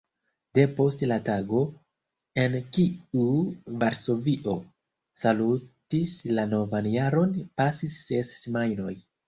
Depost 0.59 1.03
la 1.09 1.17
tago, 1.27 1.59
en 2.43 2.55
kiu 2.79 3.27
Varsovio 3.85 4.57
salutis 5.27 6.17
la 6.41 6.49
novan 6.57 6.93
jaron, 6.99 7.39
pasis 7.63 8.03
ses 8.11 8.37
semajnoj. 8.43 8.95